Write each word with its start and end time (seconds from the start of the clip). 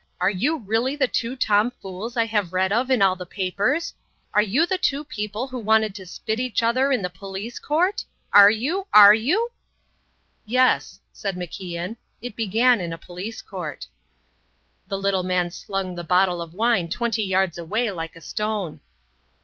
Are 0.19 0.31
you 0.31 0.57
really 0.57 0.95
the 0.95 1.07
two 1.07 1.35
tomfools 1.37 2.17
I 2.17 2.25
have 2.25 2.53
read 2.53 2.73
of 2.73 2.89
in 2.89 3.03
all 3.03 3.15
the 3.15 3.23
papers? 3.27 3.93
Are 4.33 4.41
you 4.41 4.65
the 4.65 4.79
two 4.79 5.03
people 5.03 5.45
who 5.47 5.59
wanted 5.59 5.93
to 5.93 6.07
spit 6.07 6.39
each 6.39 6.63
other 6.63 6.91
in 6.91 7.03
the 7.03 7.09
Police 7.11 7.59
Court? 7.59 8.03
Are 8.33 8.49
you? 8.49 8.87
Are 8.95 9.13
you?" 9.13 9.51
"Yes," 10.43 10.99
said 11.13 11.35
MacIan, 11.35 11.97
"it 12.19 12.35
began 12.35 12.81
in 12.81 12.91
a 12.91 12.97
Police 12.97 13.43
Court." 13.43 13.85
The 14.87 14.97
little 14.97 15.21
man 15.21 15.51
slung 15.51 15.93
the 15.93 16.03
bottle 16.03 16.41
of 16.41 16.55
wine 16.55 16.89
twenty 16.89 17.21
yards 17.21 17.59
away 17.59 17.91
like 17.91 18.15
a 18.15 18.21
stone. 18.21 18.79